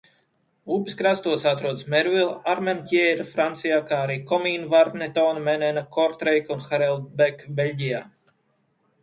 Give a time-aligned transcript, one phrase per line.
[0.75, 8.03] Upes krastos atrodas Mervila, Armantjēra Francijā, kā arī Komīnvarnetona, Menena, Kortreika un Harelbeke Beļģijā.